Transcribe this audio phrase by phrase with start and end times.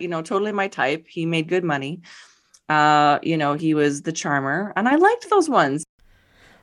[0.00, 1.06] you know, totally my type.
[1.06, 2.00] He made good money.
[2.68, 5.84] Uh, you know, he was the charmer, and I liked those ones.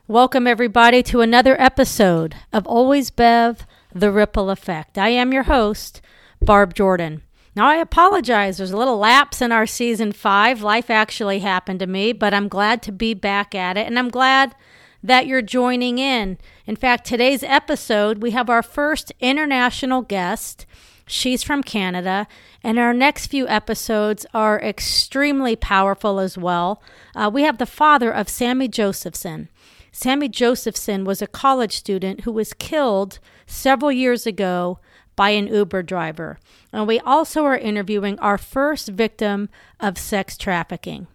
[0.07, 4.97] Welcome, everybody, to another episode of Always Bev The Ripple Effect.
[4.97, 6.01] I am your host,
[6.41, 7.23] Barb Jordan.
[7.55, 8.57] Now, I apologize.
[8.57, 10.61] There's a little lapse in our season five.
[10.61, 14.09] Life actually happened to me, but I'm glad to be back at it, and I'm
[14.09, 14.55] glad
[15.03, 16.37] that you're joining in.
[16.65, 20.65] In fact, today's episode, we have our first international guest.
[21.07, 22.27] She's from Canada,
[22.61, 26.83] and our next few episodes are extremely powerful as well.
[27.15, 29.47] Uh, we have the father of Sami Josephson.
[29.93, 34.79] Sami Josephson was a college student who was killed several years ago
[35.15, 36.37] by an Uber driver.
[36.73, 39.49] And we also are interviewing our first victim
[39.79, 41.07] of sex trafficking.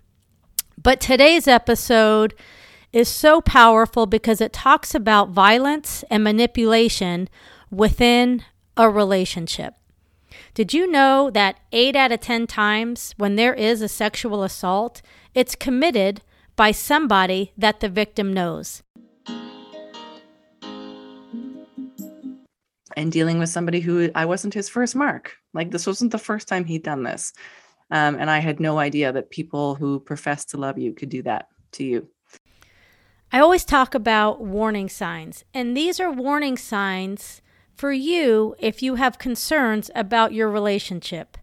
[0.82, 2.34] But today's episode
[2.92, 7.28] is so powerful because it talks about violence and manipulation
[7.70, 8.42] within
[8.76, 9.74] a relationship.
[10.54, 15.00] Did you know that 8 out of 10 times when there is a sexual assault,
[15.34, 16.20] it's committed
[16.56, 18.82] by somebody that the victim knows.
[22.94, 25.36] And dealing with somebody who I wasn't his first mark.
[25.54, 27.32] Like, this wasn't the first time he'd done this.
[27.90, 31.22] Um, and I had no idea that people who profess to love you could do
[31.22, 32.08] that to you.
[33.32, 37.40] I always talk about warning signs, and these are warning signs
[37.74, 41.38] for you if you have concerns about your relationship.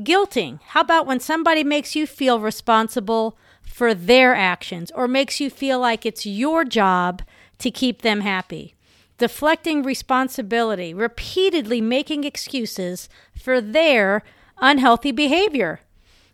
[0.00, 0.60] Guilting.
[0.68, 5.78] How about when somebody makes you feel responsible for their actions or makes you feel
[5.78, 7.22] like it's your job
[7.58, 8.74] to keep them happy.
[9.18, 14.22] Deflecting responsibility, repeatedly making excuses for their
[14.58, 15.80] unhealthy behavior.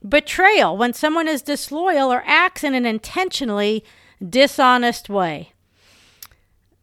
[0.07, 3.85] Betrayal, when someone is disloyal or acts in an intentionally
[4.29, 5.52] dishonest way.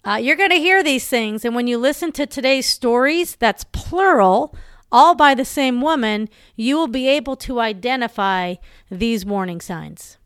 [0.05, 3.65] Uh, you're going to hear these things, and when you listen to today's stories, that's
[3.65, 4.55] plural,
[4.91, 8.55] all by the same woman, you will be able to identify
[8.89, 10.17] these warning signs.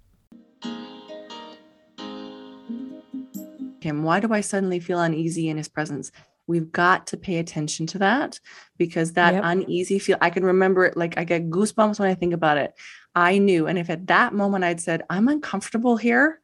[3.83, 4.03] him?
[4.03, 6.11] Why do I suddenly feel uneasy in his presence?
[6.47, 8.39] We've got to pay attention to that
[8.77, 9.43] because that yep.
[9.45, 12.73] uneasy feel, I can remember it like I get goosebumps when I think about it.
[13.15, 13.67] I knew.
[13.67, 16.41] And if at that moment I'd said, I'm uncomfortable here,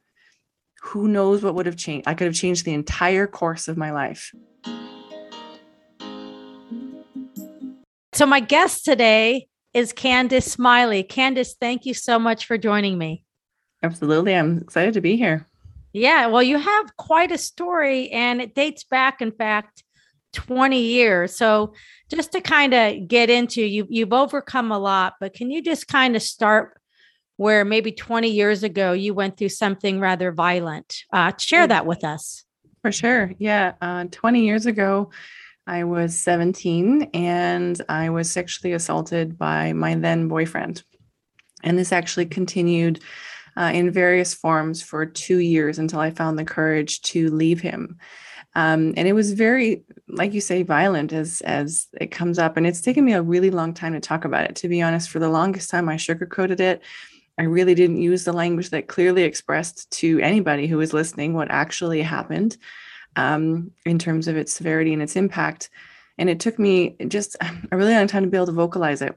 [0.82, 2.08] who knows what would have changed?
[2.08, 4.34] I could have changed the entire course of my life.
[8.14, 11.04] So, my guest today is Candice Smiley.
[11.04, 13.24] Candice, thank you so much for joining me.
[13.84, 14.36] Absolutely.
[14.36, 15.48] I'm excited to be here.
[15.94, 19.84] Yeah, well, you have quite a story, and it dates back, in fact,
[20.34, 21.36] 20 years.
[21.36, 21.74] So,
[22.10, 25.88] just to kind of get into you, you've overcome a lot, but can you just
[25.88, 26.79] kind of start
[27.40, 31.06] where maybe 20 years ago you went through something rather violent?
[31.14, 32.44] Uh, share that with us.
[32.82, 33.32] For sure.
[33.38, 33.76] Yeah.
[33.82, 35.10] Uh, 20 years ago,
[35.66, 40.84] I was 17 and I was sexually assaulted by my then boyfriend.
[41.64, 43.00] And this actually continued
[43.56, 48.00] uh, in various forms for two years until I found the courage to leave him.
[48.54, 52.58] Um, and it was very, like you say, violent as as it comes up.
[52.58, 54.58] And it's taken me a really long time to talk about it.
[54.58, 56.82] To be honest, for the longest time, I sugarcoated it.
[57.40, 61.50] I really didn't use the language that clearly expressed to anybody who was listening what
[61.50, 62.58] actually happened
[63.16, 65.70] um, in terms of its severity and its impact.
[66.18, 67.38] And it took me just
[67.72, 69.16] a really long time to be able to vocalize it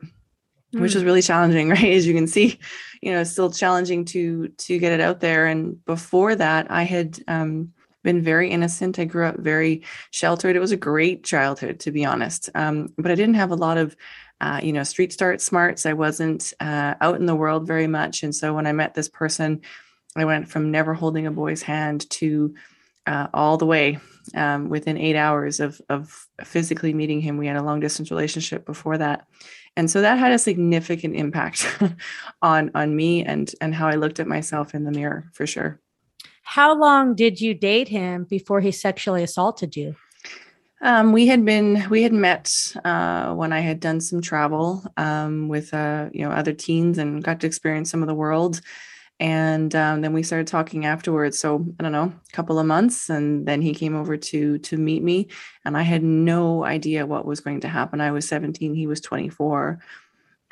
[0.72, 1.06] which is mm.
[1.06, 1.92] really challenging right?
[1.92, 2.58] As you can see
[3.02, 5.46] you know it's still challenging to to get it out there.
[5.46, 7.72] And before that i had um,
[8.02, 8.98] been very innocent.
[8.98, 10.56] I grew up very sheltered.
[10.56, 12.50] It was a great childhood to be honest.
[12.54, 13.96] Um, but i didn't have a lot of
[14.42, 15.86] uh, you know street start smarts.
[15.86, 18.22] I wasn't uh, out in the world very much.
[18.22, 19.60] And so when i met this person
[20.16, 22.54] i went from never holding a boy's hand to
[23.06, 23.98] uh, all the way
[24.34, 27.36] um, within eight hours of, of physically meeting him.
[27.36, 29.26] We had a long distance relationship before that.
[29.76, 31.66] And so that had a significant impact
[32.42, 35.80] on on me and and how i looked at myself in the mirror for sure.
[36.42, 39.94] How long did you date him before he sexually assaulted you
[40.82, 45.48] um, we had been we had met uh, when I had done some travel um,
[45.48, 48.60] with uh, you know other teens and got to experience some of the world.
[49.20, 51.38] And um, then we started talking afterwards.
[51.38, 54.76] So i don't know a couple of months and then he came over to to
[54.76, 55.28] meet me.
[55.64, 58.00] And i had no idea what was going to happen.
[58.00, 59.78] I was 17 he was 24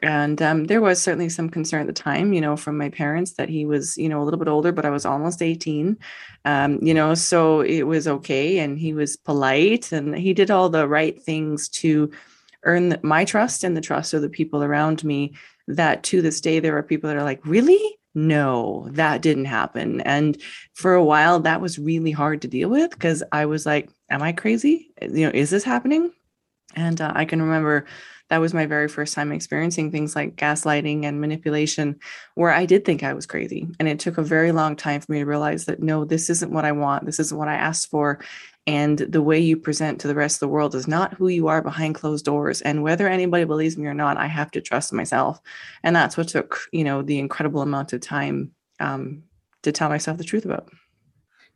[0.02, 3.32] and um, there was certainly some concern at the time you know from my parents
[3.32, 5.96] that he was you know a little bit older but i was almost 18
[6.44, 10.68] um, you know so it was okay and he was polite and he did all
[10.68, 12.10] the right things to
[12.64, 15.32] earn my trust and the trust of the people around me
[15.66, 20.00] that to this day there are people that are like really no, that didn't happen.
[20.00, 20.40] And
[20.74, 24.22] for a while, that was really hard to deal with because I was like, am
[24.22, 24.90] I crazy?
[25.00, 26.12] You know, is this happening?
[26.74, 27.86] And uh, I can remember
[28.30, 31.98] that was my very first time experiencing things like gaslighting and manipulation
[32.36, 33.68] where I did think I was crazy.
[33.78, 36.52] And it took a very long time for me to realize that no, this isn't
[36.52, 37.06] what I want.
[37.06, 38.20] This isn't what I asked for.
[38.68, 41.48] And the way you present to the rest of the world is not who you
[41.48, 42.62] are behind closed doors.
[42.62, 45.40] And whether anybody believes me or not, I have to trust myself.
[45.82, 49.24] And that's what took, you know, the incredible amount of time um,
[49.64, 50.68] to tell myself the truth about.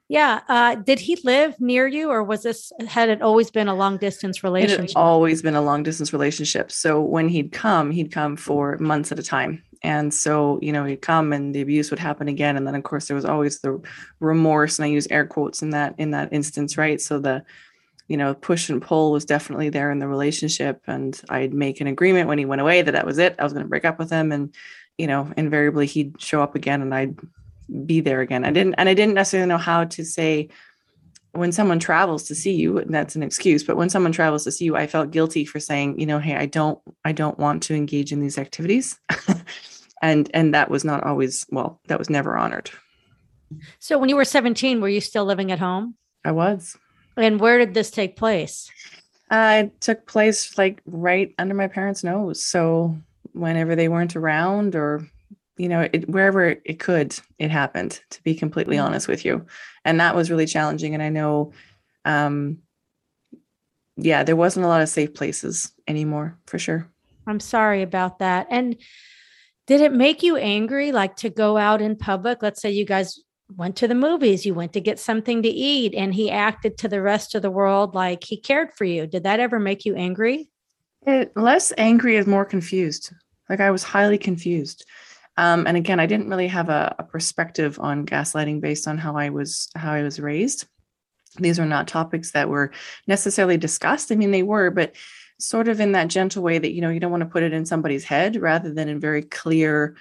[0.08, 0.40] Yeah.
[0.48, 3.96] Uh, did he live near you, or was this had it always been a long
[3.96, 4.84] distance relationship?
[4.84, 6.70] It had always been a long distance relationship.
[6.70, 9.62] So when he'd come, he'd come for months at a time.
[9.82, 12.56] And so, you know, he'd come and the abuse would happen again.
[12.56, 13.80] And then of course there was always the
[14.20, 17.00] remorse, and I use air quotes in that in that instance, right?
[17.00, 17.44] So the
[18.06, 20.82] you know, push and pull was definitely there in the relationship.
[20.86, 23.34] And I'd make an agreement when he went away that that was it.
[23.38, 24.30] I was going to break up with him.
[24.30, 24.54] And,
[24.98, 27.16] you know, invariably he'd show up again and I'd
[27.86, 28.44] be there again.
[28.44, 30.48] I didn't, and I didn't necessarily know how to say
[31.32, 34.52] when someone travels to see you, and that's an excuse, but when someone travels to
[34.52, 37.64] see you, I felt guilty for saying, you know, hey, I don't, I don't want
[37.64, 38.98] to engage in these activities.
[40.02, 42.70] and and that was not always well, that was never honored.
[43.78, 45.94] So when you were 17, were you still living at home?
[46.24, 46.76] I was.
[47.16, 48.70] And where did this take place?
[49.30, 52.44] Uh, it took place like right under my parents' nose.
[52.44, 52.96] So
[53.32, 55.08] whenever they weren't around or
[55.56, 58.86] you know, it, wherever it could, it happened, to be completely mm-hmm.
[58.86, 59.46] honest with you.
[59.84, 60.94] And that was really challenging.
[60.94, 61.52] And I know,
[62.04, 62.58] um,
[63.96, 66.88] yeah, there wasn't a lot of safe places anymore for sure.
[67.26, 68.48] I'm sorry about that.
[68.50, 68.76] And
[69.66, 72.42] did it make you angry, like to go out in public?
[72.42, 73.18] Let's say you guys
[73.56, 76.88] went to the movies, you went to get something to eat, and he acted to
[76.88, 79.06] the rest of the world like he cared for you.
[79.06, 80.48] Did that ever make you angry?
[81.06, 83.12] It, less angry is more confused.
[83.48, 84.84] Like I was highly confused.
[85.36, 89.16] Um, and again, I didn't really have a, a perspective on gaslighting based on how
[89.16, 90.66] I was how I was raised.
[91.38, 92.70] These are not topics that were
[93.06, 94.12] necessarily discussed.
[94.12, 94.94] I mean, they were, but
[95.40, 97.52] sort of in that gentle way that you know you don't want to put it
[97.52, 99.96] in somebody's head rather than in very clear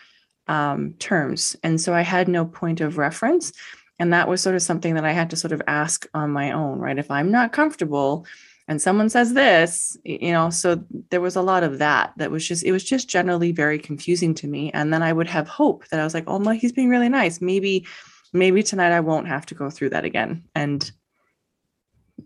[0.47, 1.55] um, terms.
[1.63, 3.51] And so I had no point of reference.
[3.99, 6.51] And that was sort of something that I had to sort of ask on my
[6.51, 6.97] own, right?
[6.97, 8.25] If I'm not comfortable
[8.67, 12.47] and someone says this you know so there was a lot of that that was
[12.47, 14.71] just it was just generally very confusing to me.
[14.71, 17.09] And then i would have hope that i was like oh my he's being really
[17.09, 17.41] nice.
[17.41, 17.85] Maybe
[18.31, 20.43] maybe tonight i won't have to go through that again.
[20.55, 20.89] And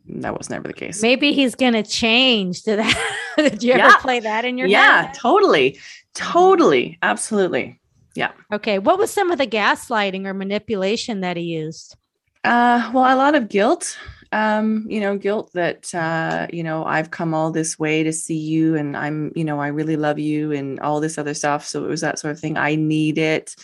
[0.10, 1.02] that was never the case.
[1.02, 3.20] Maybe he's gonna change to that.
[3.38, 3.88] Did you yeah.
[3.88, 5.14] ever play that in your yeah head?
[5.16, 5.80] totally.
[6.14, 6.98] Totally.
[7.02, 7.80] Absolutely.
[8.16, 8.32] Yeah.
[8.52, 11.96] Okay what was some of the gaslighting or manipulation that he used?
[12.44, 13.98] Uh well a lot of guilt
[14.32, 18.38] um, you know, guilt that uh, you know, I've come all this way to see
[18.38, 21.66] you and I'm, you know, I really love you and all this other stuff.
[21.66, 22.58] So it was that sort of thing.
[22.58, 23.56] I need it.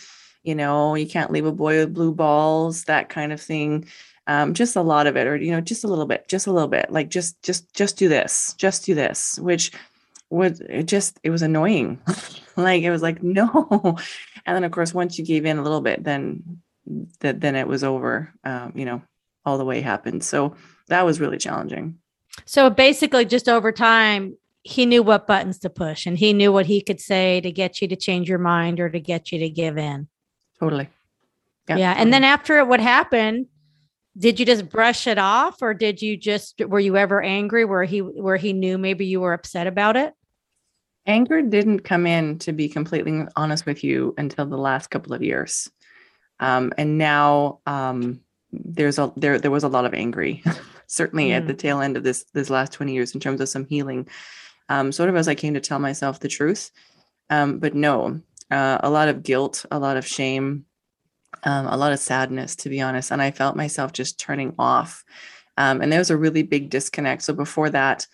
[0.42, 3.86] You know, you can't leave a boy with blue balls, that kind of thing.
[4.26, 6.52] Um, just a lot of it, or you know, just a little bit, just a
[6.52, 6.90] little bit.
[6.90, 9.70] Like just just just do this, just do this, which
[10.30, 12.00] would it just it was annoying.
[12.56, 13.98] like it was like, no.
[14.46, 16.62] And then of course, once you gave in a little bit, then
[17.20, 18.32] that then it was over.
[18.44, 19.02] Um, you know,
[19.44, 20.24] all the way happened.
[20.24, 20.54] So
[20.88, 21.98] that was really challenging.
[22.46, 26.66] So basically, just over time, he knew what buttons to push and he knew what
[26.66, 29.50] he could say to get you to change your mind or to get you to
[29.50, 30.08] give in.
[30.58, 30.88] Totally.
[31.68, 31.76] Yeah.
[31.76, 31.94] yeah.
[31.96, 33.46] And then after it, what happened?
[34.16, 37.84] Did you just brush it off or did you just were you ever angry where
[37.84, 40.14] he where he knew maybe you were upset about it?
[41.06, 45.22] Anger didn't come in to be completely honest with you until the last couple of
[45.22, 45.70] years.
[46.40, 48.20] Um, and now um,
[48.64, 50.42] there's a there there was a lot of angry
[50.86, 53.66] certainly at the tail end of this this last 20 years in terms of some
[53.66, 54.08] healing
[54.68, 56.70] um, sort of as i came to tell myself the truth.
[57.30, 58.20] Um, but no
[58.50, 60.66] uh, a lot of guilt a lot of shame
[61.42, 65.04] um, a lot of sadness to be honest and i felt myself just turning off.
[65.56, 67.22] Um, and there was a really big disconnect.
[67.22, 68.06] So before that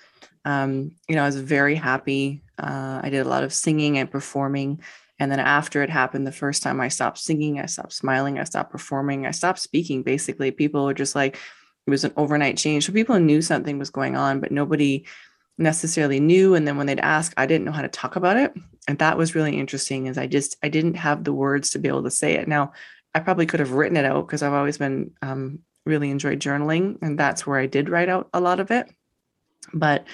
[0.45, 2.43] um, you know i was very happy.
[2.59, 4.81] Uh, i did a lot of singing and performing
[5.21, 8.45] and then after it happened, the first time I stopped singing, I stopped smiling, I
[8.45, 10.03] stopped performing, I stopped speaking.
[10.03, 11.37] Basically, people were just like,
[11.87, 12.87] it was an overnight change.
[12.87, 15.05] So people knew something was going on, but nobody
[15.59, 16.55] necessarily knew.
[16.55, 18.55] And then when they'd ask, I didn't know how to talk about it.
[18.89, 21.89] And that was really interesting is I just, I didn't have the words to be
[21.89, 22.49] able to say it.
[22.49, 22.73] Now,
[23.15, 26.97] I probably could have written it out because I've always been um, really enjoyed journaling.
[27.03, 28.91] And that's where I did write out a lot of it.
[29.75, 30.07] But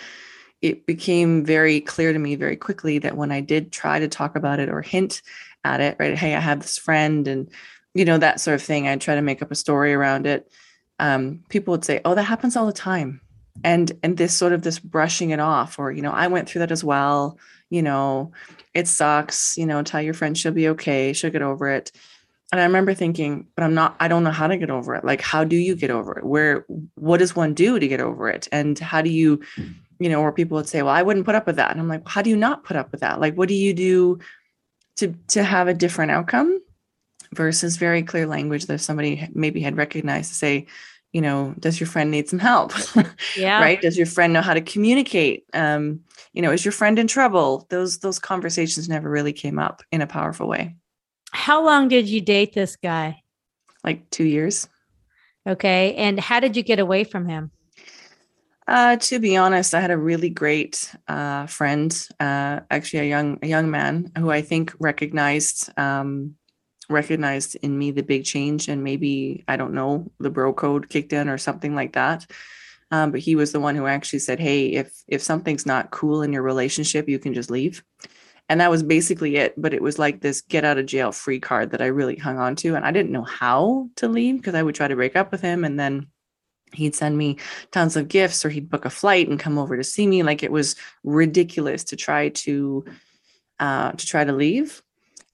[0.63, 4.37] it became very clear to me very quickly that when I did try to talk
[4.37, 5.23] about it or hint
[5.65, 6.17] at it, right?
[6.17, 7.51] Hey, I have this friend and,
[7.95, 8.89] you know, that sort of thing.
[8.89, 10.51] I'd try to make up a story around it.
[10.99, 13.21] Um, people would say, oh, that happens all the time.
[13.65, 16.61] And, and this sort of this brushing it off, or, you know, I went through
[16.61, 17.39] that as well.
[17.71, 18.33] You know,
[18.75, 21.13] it sucks, you know, tell your friend she'll be okay.
[21.13, 21.91] She'll get over it.
[22.53, 25.05] And I remember thinking, but I'm not, I don't know how to get over it.
[25.05, 26.25] Like, how do you get over it?
[26.25, 28.47] Where, what does one do to get over it?
[28.53, 29.41] And how do you,
[29.99, 31.71] you know, where people would say, well, I wouldn't put up with that.
[31.71, 33.21] And I'm like, how do you not put up with that?
[33.21, 34.19] Like, what do you do
[34.97, 36.61] to, to have a different outcome
[37.33, 40.67] versus very clear language that somebody maybe had recognized to say,
[41.13, 42.73] you know, does your friend need some help?
[43.37, 43.61] Yeah.
[43.61, 43.81] right.
[43.81, 45.45] Does your friend know how to communicate?
[45.53, 46.01] Um,
[46.33, 47.67] you know, is your friend in trouble?
[47.71, 50.75] Those, those conversations never really came up in a powerful way.
[51.33, 53.23] How long did you date this guy?
[53.85, 54.69] Like two years.
[55.47, 55.95] Okay.
[55.95, 57.51] And how did you get away from him?
[58.67, 63.39] Uh, to be honest, I had a really great uh, friend, uh, actually a young
[63.43, 66.35] a young man who I think recognized um,
[66.91, 71.13] recognized in me the big change, and maybe I don't know the bro code kicked
[71.13, 72.27] in or something like that.
[72.91, 76.23] Um, but he was the one who actually said, "Hey, if if something's not cool
[76.23, 77.85] in your relationship, you can just leave."
[78.49, 79.55] And that was basically it.
[79.57, 82.39] But it was like this get out of jail free card that I really hung
[82.39, 85.17] on to, and I didn't know how to leave because I would try to break
[85.17, 86.09] up with him, and then
[86.73, 87.39] he'd send me
[87.71, 90.23] tons of gifts or he'd book a flight and come over to see me.
[90.23, 92.85] Like it was ridiculous to try to
[93.59, 94.83] uh, to try to leave.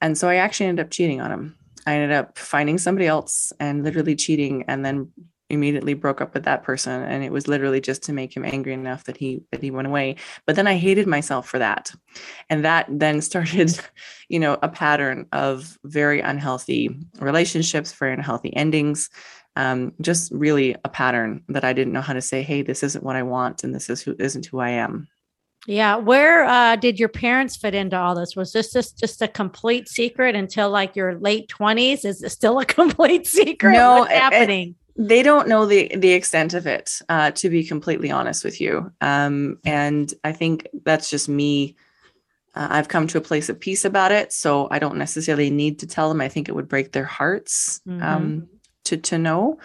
[0.01, 1.57] And so i actually ended up cheating on him.
[1.87, 5.11] I ended up finding somebody else and literally cheating and then
[5.51, 7.03] immediately broke up with that person.
[7.03, 9.87] And it was literally just to make him angry enough that he that he went
[9.87, 10.17] away.
[10.47, 11.93] But then i hated myself for that.
[12.49, 13.79] And that then started
[14.29, 19.11] you know a pattern of very unhealthy relationships very unhealthy endings
[19.57, 23.05] um, just really a pattern that I didn't know how to say, hey, this isn't
[23.05, 25.09] what I want, and this is who isn't who I am.
[25.67, 25.95] Yeah.
[25.97, 28.35] Where uh, did your parents fit into all this?
[28.35, 32.05] Was this just, just a complete secret until like your late 20s?
[32.05, 33.73] Is it still a complete secret?
[33.73, 34.75] No, What's it- it- happening?
[34.95, 38.93] They don't know the the extent of it, uh, to be completely honest with you.
[39.01, 41.77] Um, and I think that's just me.
[42.55, 45.79] Uh, I've come to a place of peace about it, so I don't necessarily need
[45.79, 46.21] to tell them.
[46.21, 48.49] I think it would break their hearts um,
[48.85, 49.59] to to know.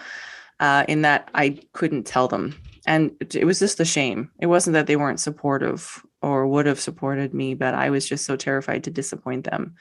[0.60, 4.32] Uh, in that I couldn't tell them, and it, was just the shame.
[4.40, 8.26] It wasn't that they weren't supportive or would have supported me, but I was just
[8.26, 9.76] so terrified to disappoint them.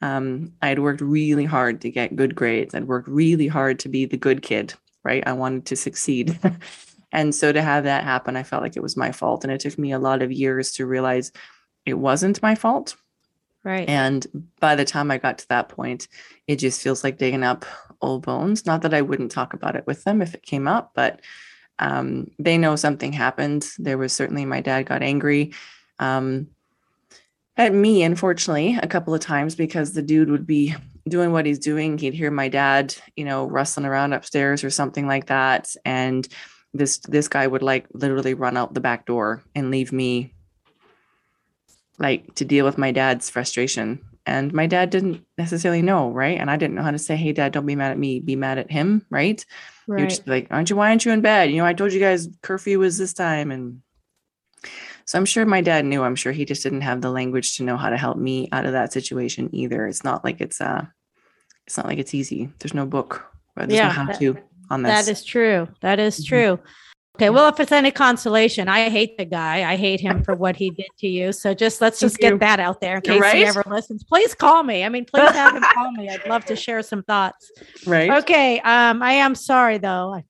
[0.00, 2.74] Um, I had worked really hard to get good grades.
[2.74, 4.74] I'd worked really hard to be the good kid,
[5.04, 5.22] right?
[5.26, 6.38] I wanted to succeed.
[7.12, 9.44] and so to have that happen, I felt like it was my fault.
[9.44, 11.32] And it took me a lot of years to realize
[11.84, 12.96] it wasn't my fault.
[13.66, 13.88] Right.
[13.88, 14.26] And
[14.60, 16.08] by the time I got to that point,
[16.46, 17.66] it just feels like digging up
[18.00, 18.64] old bones.
[18.64, 21.20] Not that I wouldn't talk about it with them if it came up, but
[21.78, 23.66] um, they know something happened.
[23.78, 25.52] There was certainly my dad got angry
[25.98, 26.48] um,
[27.56, 30.74] at me, unfortunately, a couple of times because the dude would be
[31.08, 31.96] doing what he's doing.
[31.96, 36.26] He'd hear my dad, you know, rustling around upstairs or something like that, and
[36.74, 40.34] this this guy would like literally run out the back door and leave me
[41.98, 44.00] like to deal with my dad's frustration.
[44.28, 46.38] And my dad didn't necessarily know, right?
[46.38, 48.18] And I didn't know how to say, "Hey, dad, don't be mad at me.
[48.20, 49.44] Be mad at him," right?
[49.86, 50.74] You're just like, "Aren't you?
[50.76, 51.50] Why aren't you in bed?
[51.52, 53.82] You know, I told you guys curfew was this time." And
[55.04, 56.02] so I'm sure my dad knew.
[56.02, 58.66] I'm sure he just didn't have the language to know how to help me out
[58.66, 59.86] of that situation either.
[59.86, 60.84] It's not like it's uh,
[61.68, 62.50] it's not like it's easy.
[62.58, 63.24] There's no book.
[63.56, 64.36] There's Yeah, no how that- to
[64.70, 65.06] on this.
[65.06, 65.68] That is true.
[65.82, 66.26] That is Mhm.
[66.26, 66.58] true.
[67.16, 67.30] Okay.
[67.30, 69.70] Well, if it's any consolation, I hate the guy.
[69.70, 71.32] I hate him for what he did to you.
[71.32, 74.04] So just let's just get that out there in case he ever listens.
[74.04, 74.84] Please call me.
[74.84, 76.10] I mean, please have him call me.
[76.10, 77.50] I'd love to share some thoughts.
[77.86, 78.10] right.
[78.22, 78.60] Okay.
[78.60, 80.14] Um, I am sorry though.
[80.14, 80.24] I-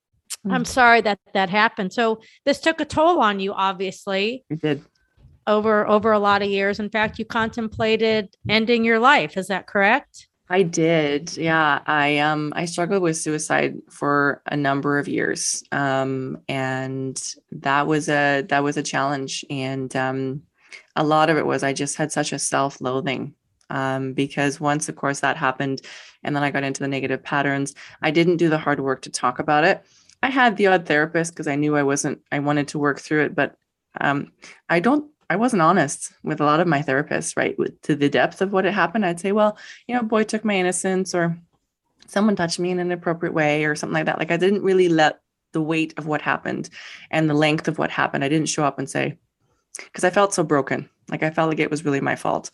[0.49, 0.67] I'm Mm.
[0.67, 1.93] sorry that that happened.
[1.93, 4.81] So this took a toll on you, obviously, We did.
[5.49, 6.79] over over a lot of years.
[6.79, 9.37] In fact, you contemplated ending your life.
[9.37, 10.29] Is that correct?
[10.49, 11.37] I did.
[11.37, 11.81] Yeah.
[11.87, 15.65] I um I struggled with suicide for a number of years.
[15.73, 17.21] Um and
[17.53, 20.43] that was a that was a challenge and um
[20.95, 23.35] a lot of it was I just had such a self-loathing
[23.71, 25.83] um because once of course that happened
[26.23, 29.11] and then I got into the negative patterns, I didn't do the hard work to
[29.11, 29.85] talk about it.
[30.23, 33.25] I had the odd therapist because I knew I wasn't I wanted to work through
[33.25, 33.57] it, but
[34.01, 34.33] um
[34.69, 37.59] I don't I wasn't honest with a lot of my therapists, right?
[37.59, 39.05] With, to the depth of what had happened.
[39.05, 41.37] I'd say, well, you know, boy took my innocence or
[42.07, 44.19] someone touched me in an inappropriate way or something like that.
[44.19, 45.21] Like I didn't really let
[45.53, 46.71] the weight of what happened
[47.11, 48.23] and the length of what happened.
[48.23, 49.19] I didn't show up and say,
[49.77, 50.89] because I felt so broken.
[51.11, 52.51] Like I felt like it was really my fault.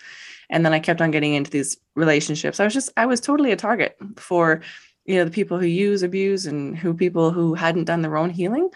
[0.50, 2.60] And then I kept on getting into these relationships.
[2.60, 4.62] I was just, I was totally a target for,
[5.04, 8.30] you know, the people who use, abuse, and who people who hadn't done their own
[8.30, 8.70] healing.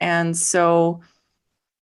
[0.00, 1.02] And so,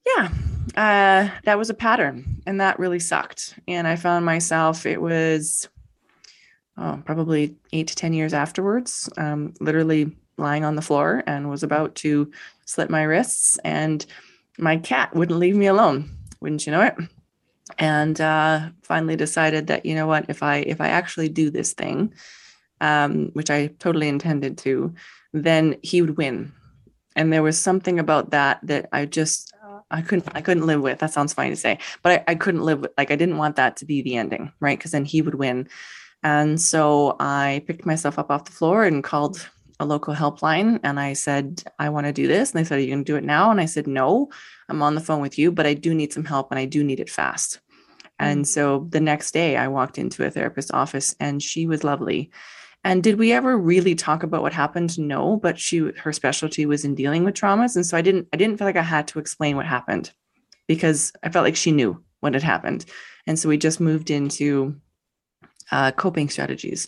[0.06, 0.30] yeah,
[0.76, 3.60] uh, that was a pattern and that really sucked.
[3.68, 5.70] And I found myself, it was
[6.78, 11.64] oh, probably eight to 10 years afterwards, um, literally lying on the floor and was
[11.64, 12.32] about to
[12.66, 13.58] slit my wrists.
[13.64, 14.06] And
[14.58, 16.96] my cat wouldn't leave me alone, wouldn't you know it?
[17.78, 21.74] And uh, finally decided that, you know what, if I if I actually do this
[21.74, 22.14] thing,
[22.82, 24.94] um, which I totally intended to,
[25.34, 26.52] then he would win.
[27.16, 29.54] And there was something about that that I just
[29.92, 31.00] I couldn't I couldn't live with.
[31.00, 33.56] That sounds funny to say, but I, I couldn't live with like I didn't want
[33.58, 34.78] that to be the ending, right?
[34.78, 35.68] Because then he would win.
[36.24, 41.00] And so I picked myself up off the floor and called a local helpline and
[41.00, 42.52] I said, I want to do this.
[42.52, 43.50] And they said, Are you going to do it now?
[43.50, 44.30] And I said, No,
[44.70, 46.84] I'm on the phone with you, but I do need some help and I do
[46.84, 47.60] need it fast.
[48.20, 48.48] And mm.
[48.48, 52.30] so the next day I walked into a therapist's office and she was lovely.
[52.84, 54.98] And did we ever really talk about what happened?
[54.98, 57.76] No, but she her specialty was in dealing with traumas.
[57.76, 60.12] And so I didn't I didn't feel like I had to explain what happened
[60.68, 62.86] because I felt like she knew what had happened.
[63.28, 64.76] And so we just moved into
[65.72, 66.88] uh, coping strategies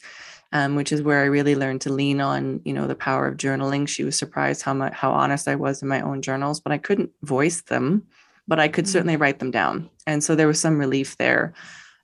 [0.53, 3.37] um, which is where I really learned to lean on, you know, the power of
[3.37, 3.87] journaling.
[3.87, 6.77] She was surprised how much how honest I was in my own journals, but I
[6.77, 8.03] couldn't voice them,
[8.47, 8.91] but I could mm-hmm.
[8.91, 9.89] certainly write them down.
[10.05, 11.53] And so there was some relief there.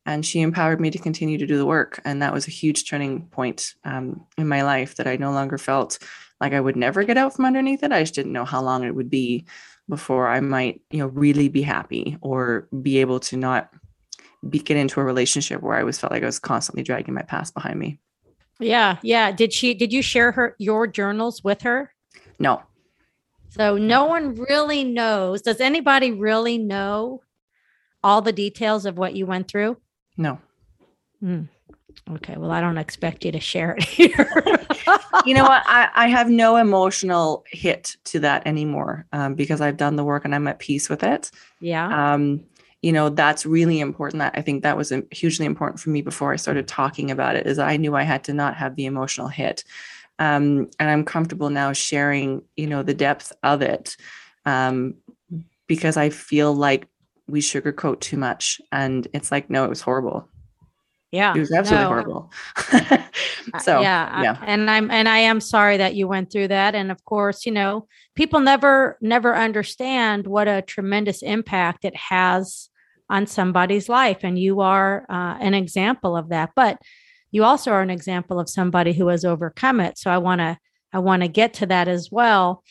[0.09, 2.89] And she empowered me to continue to do the work, and that was a huge
[2.89, 4.95] turning point um, in my life.
[4.95, 5.99] That I no longer felt
[6.41, 7.91] like I would never get out from underneath it.
[7.91, 9.45] I just didn't know how long it would be
[9.87, 13.71] before I might, you know, really be happy or be able to not
[14.49, 17.21] be, get into a relationship where I was felt like I was constantly dragging my
[17.21, 17.99] past behind me.
[18.59, 19.31] Yeah, yeah.
[19.31, 21.93] Did she did you share her your journals with her?
[22.39, 22.63] No.
[23.49, 25.43] So no one really knows.
[25.43, 27.21] Does anybody really know
[28.03, 29.77] all the details of what you went through?
[30.19, 30.37] No.
[31.21, 31.43] Hmm.
[32.11, 32.35] Okay.
[32.37, 34.29] Well, I don't expect you to share it here.
[35.25, 35.63] you know what?
[35.65, 40.25] I, I have no emotional hit to that anymore um, because I've done the work
[40.25, 41.31] and I'm at peace with it.
[41.61, 42.13] Yeah.
[42.13, 42.43] Um,
[42.81, 46.31] you know that's really important that i think that was hugely important for me before
[46.31, 49.27] i started talking about it is i knew i had to not have the emotional
[49.27, 49.65] hit
[50.17, 53.97] um, and i'm comfortable now sharing you know the depth of it
[54.45, 54.95] um,
[55.67, 56.87] because i feel like
[57.29, 58.61] we sugarcoat too much.
[58.71, 60.27] And it's like no it was horrible.
[61.11, 61.89] Yeah it was absolutely no.
[61.89, 62.31] horrible.
[63.61, 64.37] So yeah, yeah.
[64.45, 66.75] and i'm and i am sorry that you went through that.
[66.75, 72.69] And of course you know people never never understand what a tremendous impact it has
[73.09, 74.19] on somebody's life.
[74.23, 76.51] And you are uh, an example of that.
[76.55, 76.79] But
[77.31, 79.97] you also are an example of somebody who has overcome it.
[79.97, 80.57] So i want to
[80.93, 82.63] i want to get to that as well.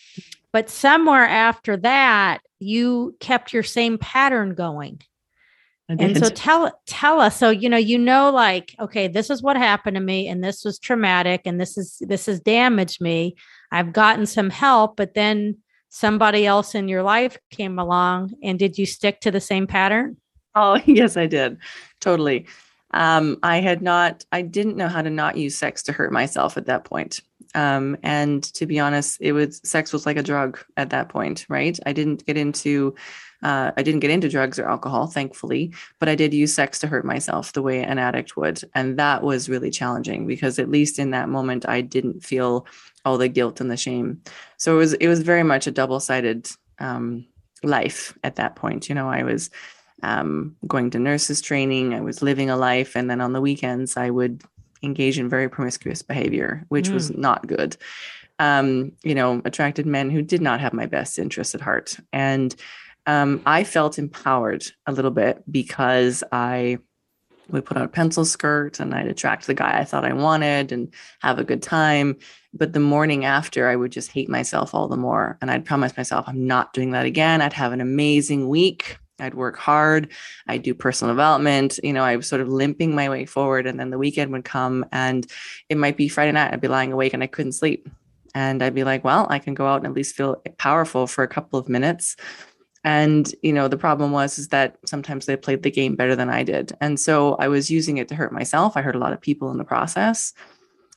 [0.52, 5.00] But somewhere after that you kept your same pattern going.
[5.90, 9.56] And so tell tell us so you know you know like okay this is what
[9.56, 13.36] happened to me and this was traumatic and this is this has damaged me.
[13.72, 15.56] I've gotten some help but then
[15.88, 20.18] somebody else in your life came along and did you stick to the same pattern?
[20.54, 21.56] Oh yes i did.
[22.02, 22.46] Totally
[22.92, 26.56] um, i had not i didn't know how to not use sex to hurt myself
[26.56, 27.20] at that point
[27.54, 31.46] um, and to be honest it was sex was like a drug at that point
[31.48, 32.94] right i didn't get into
[33.42, 36.88] uh, I didn't get into drugs or alcohol, thankfully, but I did use sex to
[36.88, 38.60] hurt myself the way an addict would.
[38.74, 42.66] And that was really challenging because at least in that moment, I didn't feel
[43.04, 44.20] all the guilt and the shame.
[44.56, 47.26] So it was, it was very much a double sided um,
[47.62, 48.88] life at that point.
[48.88, 49.50] You know, I was
[50.02, 52.96] um, going to nurses training, I was living a life.
[52.96, 54.42] And then on the weekends, I would
[54.82, 56.94] engage in very promiscuous behavior, which mm.
[56.94, 57.76] was not good.
[58.38, 61.96] Um, you know, attracted men who did not have my best interests at heart.
[62.12, 62.54] And
[63.06, 66.78] um, I felt empowered a little bit because I
[67.48, 70.70] would put on a pencil skirt and I'd attract the guy I thought I wanted
[70.70, 72.16] and have a good time.
[72.52, 75.38] But the morning after, I would just hate myself all the more.
[75.40, 77.40] And I'd promise myself, I'm not doing that again.
[77.40, 78.98] I'd have an amazing week.
[79.20, 80.10] I'd work hard.
[80.46, 81.78] I'd do personal development.
[81.82, 83.66] You know, I was sort of limping my way forward.
[83.66, 85.26] And then the weekend would come and
[85.68, 86.52] it might be Friday night.
[86.52, 87.88] I'd be lying awake and I couldn't sleep.
[88.34, 91.24] And I'd be like, well, I can go out and at least feel powerful for
[91.24, 92.16] a couple of minutes
[92.84, 96.30] and you know the problem was is that sometimes they played the game better than
[96.30, 99.12] i did and so i was using it to hurt myself i hurt a lot
[99.12, 100.32] of people in the process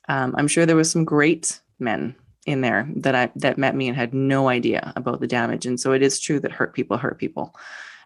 [0.08, 2.14] um, i'm sure there was some great men
[2.46, 5.80] in there that i that met me and had no idea about the damage and
[5.80, 7.54] so it is true that hurt people hurt people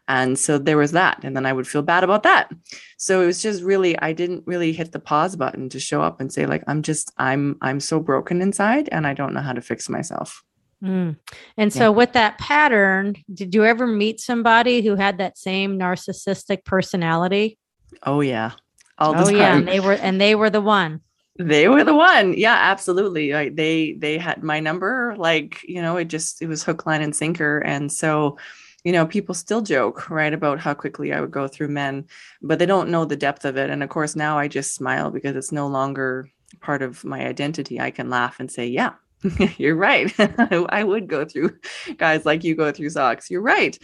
[0.09, 2.51] and so there was that and then i would feel bad about that
[2.97, 6.21] so it was just really i didn't really hit the pause button to show up
[6.21, 9.53] and say like i'm just i'm i'm so broken inside and i don't know how
[9.53, 10.43] to fix myself
[10.85, 11.17] Mm.
[11.57, 11.89] And so, yeah.
[11.89, 17.59] with that pattern, did you ever meet somebody who had that same narcissistic personality?
[18.03, 18.53] Oh yeah,
[18.99, 19.37] all the oh time.
[19.37, 21.01] yeah, and they were and they were the one.
[21.39, 22.35] They were the one.
[22.35, 23.33] Yeah, absolutely.
[23.33, 25.15] Like they they had my number.
[25.17, 27.59] Like you know, it just it was hook, line, and sinker.
[27.59, 28.39] And so,
[28.87, 32.07] you know, people still joke right about how quickly I would go through men,
[32.41, 33.69] but they don't know the depth of it.
[33.69, 37.81] And of course, now I just smile because it's no longer part of my identity.
[37.81, 38.93] I can laugh and say, yeah,
[39.59, 40.15] You're right.
[40.69, 41.59] I would go through
[41.97, 43.31] guys like you go through socks.
[43.31, 43.77] You're right.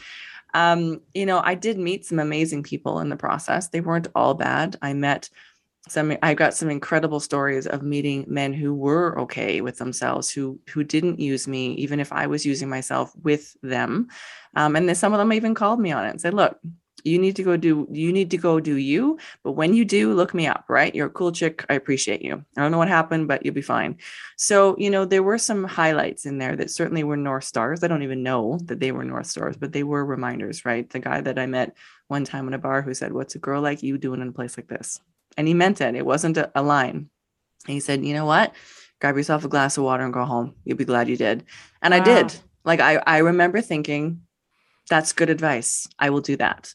[0.55, 3.69] Um, you know, I did meet some amazing people in the process.
[3.69, 4.77] They weren't all bad.
[4.83, 5.31] I met
[5.88, 10.61] some I got some incredible stories of meeting men who were okay with themselves, who
[10.68, 14.09] who didn't use me, even if I was using myself with them.
[14.55, 16.59] Um, and then some of them even called me on it and said, "Look,
[17.05, 20.12] you need to go do you need to go do you but when you do
[20.14, 20.95] look me up right?
[20.95, 22.45] You're a cool chick i appreciate you.
[22.57, 23.99] I don't know what happened but you'll be fine.
[24.37, 27.83] So you know there were some highlights in there that certainly were north stars.
[27.83, 30.88] I don't even know that they were north stars but they were reminders right?
[30.88, 31.77] The guy that i met
[32.09, 34.33] one time in a bar who said what's a girl like you doing in a
[34.33, 35.01] place like this
[35.37, 37.09] and he meant it it wasn't a, a line
[37.66, 38.55] he said you know what
[39.01, 41.45] grab yourself a glass of water and go home you'll be glad you did
[41.81, 42.01] and wow.
[42.01, 44.23] i did like i i remember thinking
[44.88, 45.88] that's good advice.
[45.99, 46.75] I will do that.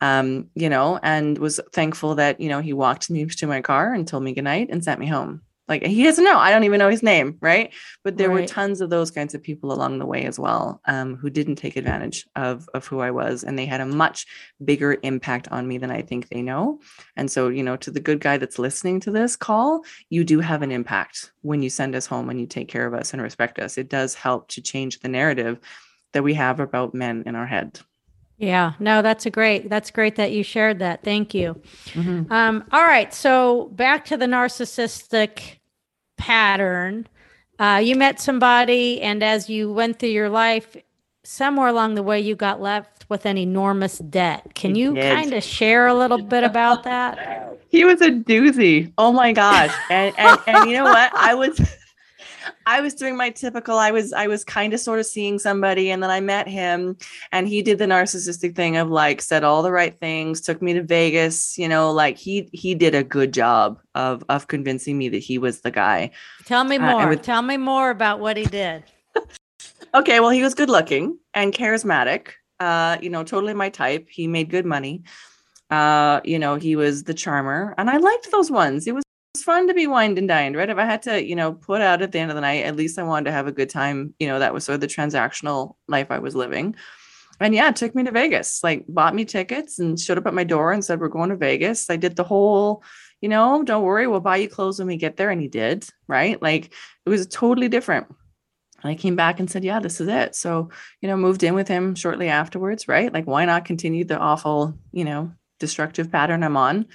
[0.00, 3.94] Um, you know, and was thankful that, you know, he walked me to my car
[3.94, 5.42] and told me goodnight and sent me home.
[5.68, 6.38] Like he doesn't know.
[6.38, 7.72] I don't even know his name, right?
[8.04, 8.42] But there right.
[8.42, 11.56] were tons of those kinds of people along the way as well, um, who didn't
[11.56, 14.26] take advantage of of who I was, and they had a much
[14.64, 16.80] bigger impact on me than I think they know.
[17.16, 20.40] And so, you know, to the good guy that's listening to this call, you do
[20.40, 23.20] have an impact when you send us home and you take care of us and
[23.20, 23.76] respect us.
[23.76, 25.58] It does help to change the narrative
[26.12, 27.80] that we have about men in our head.
[28.38, 29.70] Yeah, no, that's a great.
[29.70, 31.02] That's great that you shared that.
[31.02, 31.60] Thank you.
[31.92, 32.30] Mm-hmm.
[32.30, 35.58] Um, all right, so back to the narcissistic
[36.18, 37.06] pattern.
[37.58, 40.76] Uh, you met somebody, and as you went through your life,
[41.24, 44.54] somewhere along the way, you got left with an enormous debt.
[44.54, 47.58] Can you kind of share a little bit about that?
[47.68, 48.92] He was a doozy.
[48.98, 49.74] Oh my gosh!
[49.90, 51.10] And and, and you know what?
[51.14, 51.58] I was.
[52.66, 55.90] I was doing my typical, I was, I was kind of sort of seeing somebody
[55.90, 56.96] and then I met him
[57.30, 60.72] and he did the narcissistic thing of like said all the right things, took me
[60.74, 65.08] to Vegas, you know, like he, he did a good job of, of convincing me
[65.10, 66.10] that he was the guy.
[66.44, 67.02] Tell me more.
[67.02, 68.82] Uh, with, Tell me more about what he did.
[69.94, 70.18] okay.
[70.18, 74.08] Well, he was good looking and charismatic, uh, you know, totally my type.
[74.10, 75.04] He made good money
[75.70, 79.02] uh you know he was the charmer and i liked those ones it was
[79.42, 80.68] fun to be wined and dined, right?
[80.68, 82.76] If I had to, you know, put out at the end of the night, at
[82.76, 84.14] least I wanted to have a good time.
[84.18, 86.76] You know, that was sort of the transactional life I was living.
[87.40, 90.44] And yeah, took me to Vegas, like bought me tickets and showed up at my
[90.44, 91.90] door and said, We're going to Vegas.
[91.90, 92.82] I did the whole,
[93.20, 95.30] you know, don't worry, we'll buy you clothes when we get there.
[95.30, 96.40] And he did, right?
[96.40, 96.72] Like
[97.04, 98.06] it was totally different.
[98.82, 100.34] And I came back and said, Yeah, this is it.
[100.34, 100.70] So,
[101.00, 103.12] you know, moved in with him shortly afterwards, right?
[103.12, 106.86] Like, why not continue the awful, you know, destructive pattern I'm on?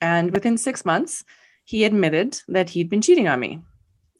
[0.00, 1.24] And within six months,
[1.64, 3.60] he admitted that he'd been cheating on me.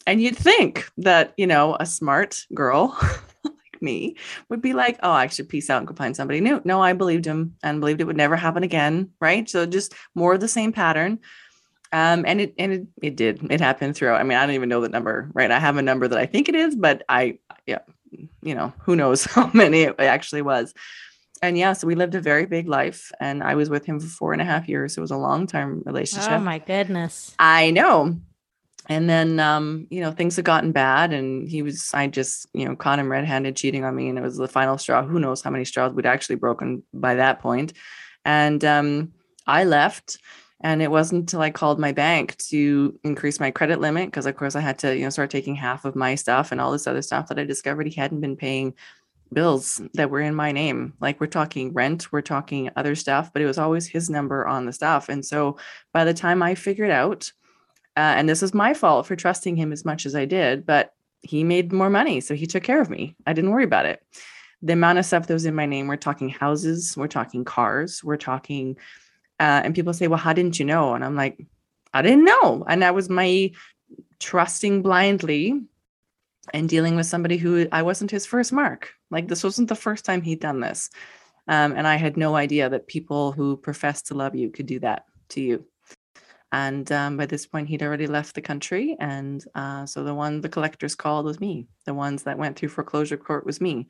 [0.06, 2.98] And you'd think that, you know, a smart girl
[3.44, 4.16] like me
[4.48, 6.60] would be like, oh, I should peace out and go find somebody new.
[6.64, 9.10] No, I believed him and believed it would never happen again.
[9.20, 9.48] Right.
[9.48, 11.20] So just more of the same pattern.
[11.92, 13.46] Um, and it and it, it did.
[13.52, 14.20] It happened throughout.
[14.20, 15.50] I mean, I don't even know the number, right?
[15.50, 17.78] I have a number that I think it is, but I yeah,
[18.42, 20.74] you know, who knows how many it actually was
[21.44, 24.06] and yeah, so we lived a very big life, and I was with him for
[24.06, 24.96] four and a half years.
[24.96, 26.32] It was a long time relationship.
[26.32, 27.34] Oh my goodness!
[27.38, 28.16] I know.
[28.86, 31.90] And then, um, you know, things had gotten bad, and he was.
[31.94, 34.76] I just, you know, caught him red-handed cheating on me, and it was the final
[34.76, 35.04] straw.
[35.04, 37.72] Who knows how many straws we'd actually broken by that point?
[38.26, 39.12] And um,
[39.46, 40.18] I left,
[40.60, 44.36] and it wasn't until I called my bank to increase my credit limit because, of
[44.36, 46.86] course, I had to, you know, start taking half of my stuff and all this
[46.86, 48.74] other stuff that I discovered he hadn't been paying
[49.34, 50.94] bills that were in my name.
[51.00, 54.66] Like we're talking rent, we're talking other stuff, but it was always his number on
[54.66, 55.08] the stuff.
[55.08, 55.58] And so
[55.92, 57.32] by the time I figured out,
[57.96, 60.94] uh, and this is my fault for trusting him as much as I did, but
[61.20, 62.20] he made more money.
[62.20, 63.16] So he took care of me.
[63.26, 64.02] I didn't worry about it.
[64.62, 68.02] The amount of stuff that was in my name, we're talking houses, we're talking cars,
[68.02, 68.76] we're talking,
[69.38, 70.94] uh, and people say, well, how didn't you know?
[70.94, 71.44] And I'm like,
[71.92, 72.64] I didn't know.
[72.68, 73.52] And that was my
[74.18, 75.62] trusting blindly
[76.52, 78.92] and dealing with somebody who I wasn't his first mark.
[79.10, 80.90] Like this wasn't the first time he'd done this.
[81.48, 84.78] Um, and I had no idea that people who profess to love you could do
[84.80, 85.66] that to you.
[86.52, 88.96] And um, by this point, he'd already left the country.
[89.00, 91.66] And uh, so the one the collectors called was me.
[91.84, 93.88] The ones that went through foreclosure court was me.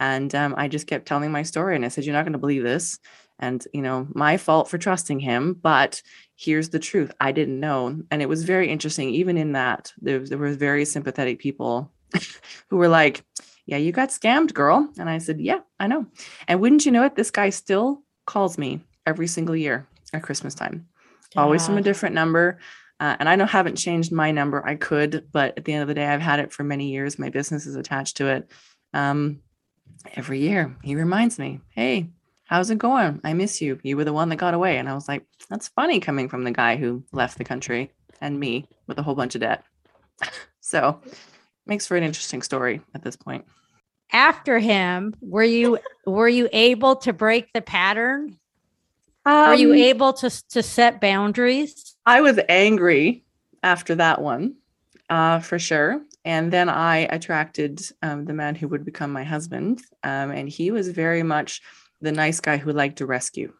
[0.00, 1.76] And um, I just kept telling my story.
[1.76, 2.98] And I said, You're not going to believe this.
[3.38, 5.54] And, you know, my fault for trusting him.
[5.54, 6.02] But
[6.40, 8.00] here's the truth I didn't know.
[8.10, 9.10] And it was very interesting.
[9.10, 11.92] Even in that, there, there were very sympathetic people
[12.68, 13.22] who were like,
[13.66, 14.88] Yeah, you got scammed, girl.
[14.98, 16.06] And I said, Yeah, I know.
[16.48, 17.14] And wouldn't you know it?
[17.14, 20.88] This guy still calls me every single year at Christmas time,
[21.34, 21.42] yeah.
[21.42, 22.58] always from a different number.
[22.98, 24.66] Uh, and I know haven't changed my number.
[24.66, 27.18] I could, but at the end of the day, I've had it for many years.
[27.18, 28.50] My business is attached to it.
[28.92, 29.40] Um,
[30.14, 32.10] every year, he reminds me, "Hey,
[32.50, 33.20] how's it going?
[33.22, 33.78] I miss you.
[33.84, 34.76] You were the one that got away.
[34.76, 38.40] And I was like, that's funny coming from the guy who left the country and
[38.40, 39.64] me with a whole bunch of debt.
[40.60, 41.00] so
[41.64, 43.44] makes for an interesting story at this point.
[44.12, 48.36] After him, were you were you able to break the pattern?
[49.24, 51.94] Um, you able to to set boundaries?
[52.04, 53.24] I was angry
[53.62, 54.56] after that one,
[55.08, 56.02] uh, for sure.
[56.24, 59.80] And then I attracted um, the man who would become my husband.
[60.02, 61.62] Um, and he was very much
[62.00, 63.52] the nice guy who liked to rescue.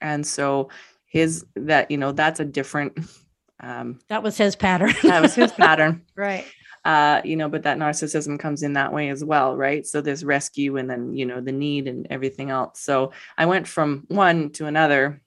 [0.00, 0.68] And so
[1.06, 2.98] his that, you know, that's a different
[3.60, 4.94] um That was his pattern.
[5.02, 6.02] that was his pattern.
[6.16, 6.44] right.
[6.84, 9.84] Uh, you know, but that narcissism comes in that way as well, right?
[9.86, 12.80] So there's rescue and then, you know, the need and everything else.
[12.80, 15.20] So I went from one to another,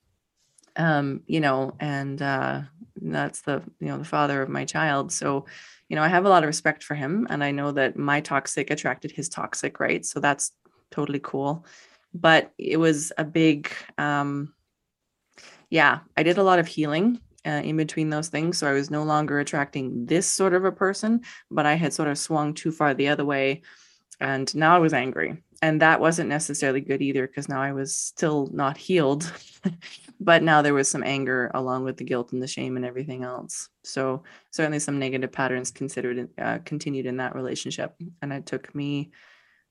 [0.77, 2.61] um, you know, and uh
[3.01, 5.11] that's the, you know, the father of my child.
[5.11, 5.45] So,
[5.89, 8.21] you know, I have a lot of respect for him and I know that my
[8.21, 10.05] toxic attracted his toxic, right?
[10.05, 10.51] So that's
[10.91, 11.65] totally cool.
[12.13, 14.53] But it was a big um
[15.69, 18.57] yeah, I did a lot of healing uh, in between those things.
[18.57, 22.09] So I was no longer attracting this sort of a person, but I had sort
[22.09, 23.61] of swung too far the other way.
[24.19, 25.41] And now I was angry.
[25.63, 29.31] And that wasn't necessarily good either because now I was still not healed.
[30.19, 33.23] but now there was some anger along with the guilt and the shame and everything
[33.23, 33.69] else.
[33.83, 37.95] So certainly some negative patterns considered uh, continued in that relationship.
[38.21, 39.11] And it took me,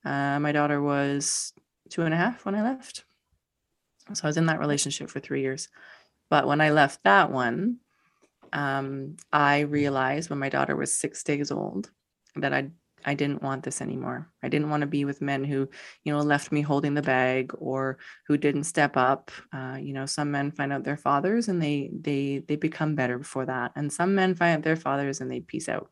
[0.04, 1.52] uh, my daughter was
[1.90, 3.04] two and a half when I left.
[4.14, 5.68] So I was in that relationship for three years.
[6.30, 7.78] But when I left that one,
[8.52, 11.90] um, I realized when my daughter was six days old
[12.36, 12.70] that I
[13.04, 14.28] I didn't want this anymore.
[14.42, 15.68] I didn't want to be with men who,
[16.04, 19.30] you know, left me holding the bag or who didn't step up.
[19.52, 23.18] Uh, you know, some men find out their fathers and they they they become better
[23.18, 25.90] before that, and some men find out their fathers and they peace out.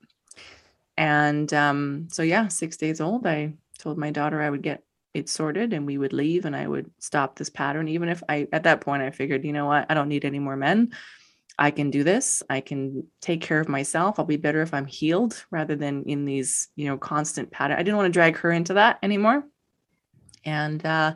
[0.96, 4.82] And um, so yeah, six days old, I told my daughter I would get
[5.18, 7.88] it sorted and we would leave and I would stop this pattern.
[7.88, 10.38] Even if I, at that point, I figured, you know what, I don't need any
[10.38, 10.92] more men.
[11.58, 12.42] I can do this.
[12.48, 14.18] I can take care of myself.
[14.18, 17.78] I'll be better if I'm healed rather than in these, you know, constant pattern.
[17.78, 19.44] I didn't want to drag her into that anymore.
[20.44, 21.14] And uh,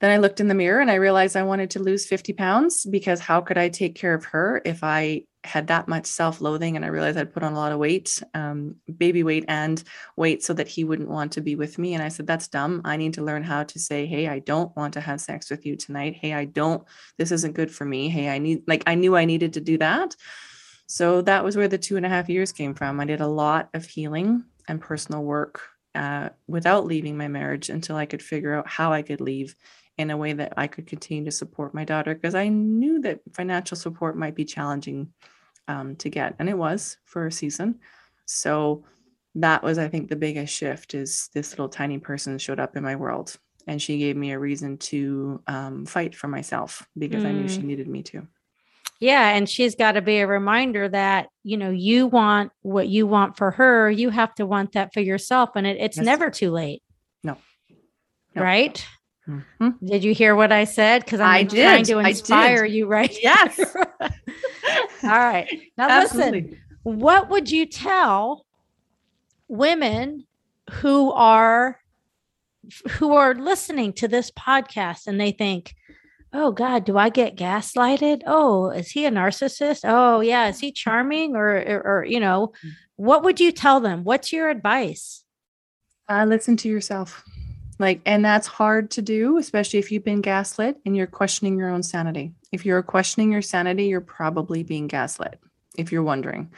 [0.00, 2.84] then I looked in the mirror and I realized I wanted to lose 50 pounds
[2.84, 6.84] because how could I take care of her if I had that much self-loathing and
[6.84, 9.82] i realized i'd put on a lot of weight um, baby weight and
[10.16, 11.94] weight so that he wouldn't want to be with me.
[11.94, 12.82] And i said that's dumb.
[12.84, 15.64] I need to learn how to say hey i don't want to have sex with
[15.64, 16.16] you tonight.
[16.20, 16.84] Hey i don't.
[17.16, 18.08] This isn't good for me.
[18.08, 20.16] Hey i need like i knew i needed to do that.
[20.88, 23.00] So that was where the two and a half years came from.
[23.00, 25.62] I did a lot of healing and personal work
[25.96, 29.54] uh, without leaving my marriage until i could figure out how i could leave
[29.98, 33.20] in a way that I could continue to support my daughter because I knew that
[33.32, 35.12] financial support might be challenging
[35.68, 37.80] um, to get, and it was for a season.
[38.26, 38.84] So
[39.36, 42.82] that was, I think, the biggest shift is this little tiny person showed up in
[42.82, 47.28] my world, and she gave me a reason to um, fight for myself because mm.
[47.28, 47.64] I knew she mm.
[47.64, 48.26] needed me to.
[48.98, 53.06] Yeah, and she's got to be a reminder that you know you want what you
[53.06, 53.90] want for her.
[53.90, 56.06] You have to want that for yourself, and it, it's yes.
[56.06, 56.82] never too late.
[57.22, 57.36] No.
[58.34, 58.42] no.
[58.42, 58.86] Right.
[59.28, 59.84] Mm-hmm.
[59.84, 61.04] Did you hear what I said?
[61.04, 61.62] Because I'm I did.
[61.64, 63.14] trying to inspire you, right?
[63.22, 63.58] Yes.
[65.02, 65.48] All right.
[65.76, 66.42] Now Absolutely.
[66.42, 66.58] listen.
[66.82, 68.46] What would you tell
[69.48, 70.26] women
[70.70, 71.80] who are
[72.90, 75.74] who are listening to this podcast and they think,
[76.32, 78.22] "Oh God, do I get gaslighted?
[78.26, 79.80] Oh, is he a narcissist?
[79.84, 82.52] Oh yeah, is he charming or or, or you know?"
[82.98, 84.04] What would you tell them?
[84.04, 85.22] What's your advice?
[86.08, 87.22] Uh, listen to yourself
[87.78, 91.68] like, and that's hard to do, especially if you've been gaslit and you're questioning your
[91.68, 92.32] own sanity.
[92.52, 95.38] If you're questioning your sanity, you're probably being gaslit,
[95.76, 96.52] if you're wondering.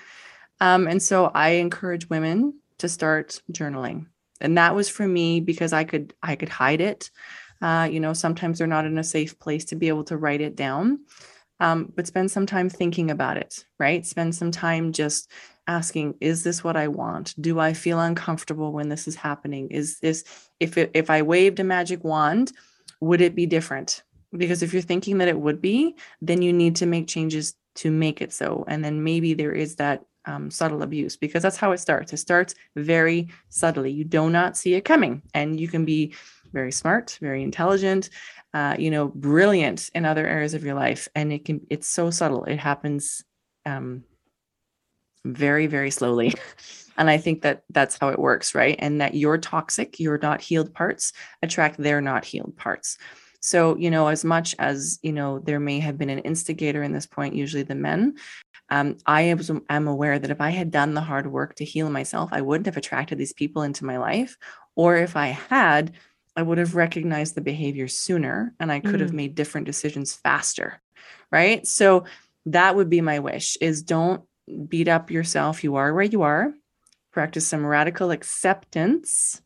[0.60, 4.06] Um, and so I encourage women to start journaling.
[4.40, 7.10] And that was for me because I could I could hide it.
[7.60, 10.40] Uh, you know, sometimes they're not in a safe place to be able to write
[10.40, 11.00] it down.
[11.60, 14.06] Um, but spend some time thinking about it, right?
[14.06, 15.28] Spend some time just
[15.68, 17.34] asking is this what i want?
[17.40, 19.68] Do i feel uncomfortable when this is happening?
[19.70, 20.24] Is this
[20.58, 22.52] if it, if i waved a magic wand
[23.00, 24.02] would it be different?
[24.36, 27.90] Because if you're thinking that it would be then you need to make changes to
[27.90, 31.72] make it so and then maybe there is that um, subtle abuse because that's how
[31.72, 32.12] it starts.
[32.12, 33.90] It starts very subtly.
[33.90, 36.14] You do not see it coming and you can be
[36.52, 38.08] very smart very intelligent
[38.54, 42.10] uh, you know brilliant in other areas of your life and it can it's so
[42.10, 42.44] subtle.
[42.44, 43.24] It happens
[43.66, 44.04] um,
[45.24, 46.34] very, very slowly.
[46.98, 48.74] And I think that that's how it works, right?
[48.80, 52.98] And that your toxic, your not healed parts attract their not healed parts.
[53.40, 56.92] So, you know, as much as, you know, there may have been an instigator in
[56.92, 58.16] this point, usually the men,
[58.70, 61.88] um, I am, am aware that if I had done the hard work to heal
[61.88, 64.36] myself, I wouldn't have attracted these people into my life.
[64.74, 65.92] Or if I had,
[66.36, 69.00] I would have recognized the behavior sooner and I could mm.
[69.00, 70.80] have made different decisions faster.
[71.30, 71.66] Right.
[71.66, 72.04] So
[72.46, 74.22] that would be my wish is don't
[74.68, 75.64] beat up yourself.
[75.64, 76.52] You are where you are.
[77.12, 79.40] Practice some radical acceptance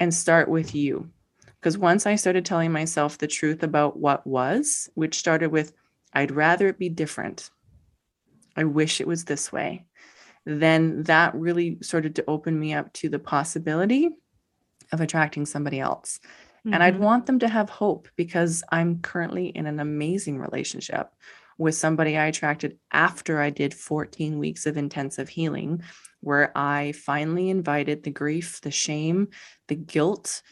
[0.00, 1.10] and start with you.
[1.60, 5.72] Because once I started telling myself the truth about what was, which started with,
[6.12, 7.50] I'd rather it be different.
[8.56, 9.86] I wish it was this way,
[10.44, 14.10] then that really started to open me up to the possibility
[14.92, 16.20] of attracting somebody else.
[16.60, 16.74] Mm-hmm.
[16.74, 17.02] And I'd mm-hmm.
[17.02, 21.10] want them to have hope because I'm currently in an amazing relationship
[21.58, 25.82] with somebody I attracted after I did 14 weeks of intensive healing,
[26.20, 29.28] where I finally invited the grief, the shame,
[29.68, 30.42] the guilt.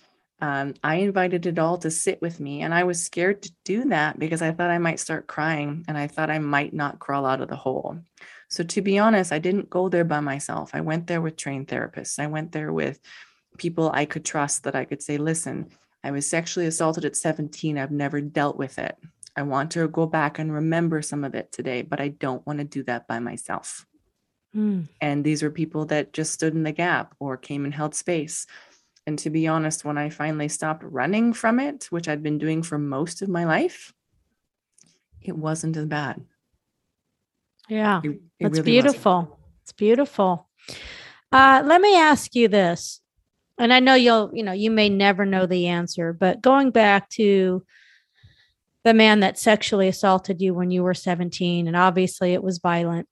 [0.41, 2.63] Um, I invited it all to sit with me.
[2.63, 5.97] And I was scared to do that because I thought I might start crying and
[5.97, 7.99] I thought I might not crawl out of the hole.
[8.49, 10.73] So, to be honest, I didn't go there by myself.
[10.75, 12.19] I went there with trained therapists.
[12.19, 13.01] I went there with
[13.57, 15.71] people I could trust that I could say, listen,
[16.05, 17.79] I was sexually assaulted at 17.
[17.79, 18.97] I've never dealt with it.
[19.37, 22.59] I want to go back and remember some of it today, but I don't want
[22.59, 23.87] to do that by myself.
[24.55, 24.89] Mm.
[25.01, 28.47] And these were people that just stood in the gap or came and held space.
[29.07, 32.63] And to be honest, when I finally stopped running from it, which I'd been doing
[32.63, 33.93] for most of my life,
[35.21, 36.23] it wasn't as bad.
[37.69, 39.15] Yeah, it, it that's really beautiful.
[39.15, 39.39] Wasn't.
[39.63, 40.49] It's beautiful.
[41.31, 43.01] Uh, let me ask you this,
[43.59, 47.09] and I know you'll, you know, you may never know the answer, but going back
[47.11, 47.65] to
[48.85, 53.09] the man that sexually assaulted you when you were 17, and obviously it was violent.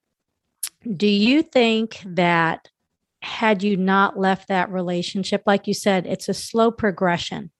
[0.96, 2.68] Do you think that
[3.22, 7.50] had you not left that relationship, like you said, it's a slow progression,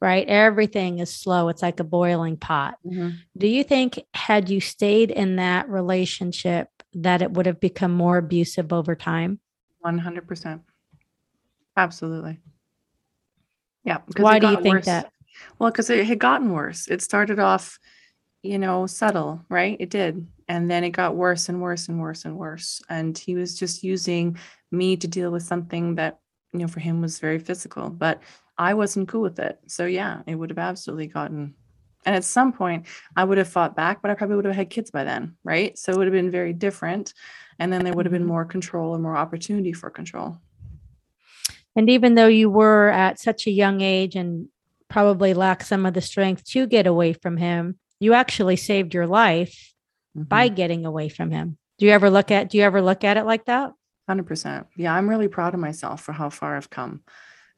[0.00, 0.26] right?
[0.28, 1.48] Everything is slow.
[1.48, 2.74] It's like a boiling pot.
[2.84, 3.10] Mm-hmm.
[3.38, 8.18] Do you think, had you stayed in that relationship, that it would have become more
[8.18, 9.38] abusive over time?
[9.84, 10.60] 100%.
[11.76, 12.40] Absolutely.
[13.84, 13.98] Yeah.
[14.16, 14.86] Why do you think worse.
[14.86, 15.11] that?
[15.58, 16.88] Well, because it had gotten worse.
[16.88, 17.78] It started off,
[18.42, 19.76] you know, subtle, right?
[19.80, 20.26] It did.
[20.48, 22.82] And then it got worse and worse and worse and worse.
[22.88, 24.38] And he was just using
[24.70, 26.18] me to deal with something that,
[26.52, 27.88] you know, for him was very physical.
[27.90, 28.22] But
[28.58, 29.58] I wasn't cool with it.
[29.66, 31.54] So yeah, it would have absolutely gotten
[32.04, 34.70] and at some point I would have fought back, but I probably would have had
[34.70, 35.76] kids by then, right?
[35.78, 37.14] So it would have been very different.
[37.58, 40.38] And then there would have been more control and more opportunity for control.
[41.76, 44.48] And even though you were at such a young age and
[44.92, 49.06] probably lack some of the strength to get away from him, you actually saved your
[49.06, 49.74] life
[50.16, 50.24] mm-hmm.
[50.24, 51.56] by getting away from him.
[51.78, 53.72] Do you ever look at do you ever look at it like that?
[54.10, 54.66] 100%.
[54.76, 57.02] Yeah, I'm really proud of myself for how far I've come.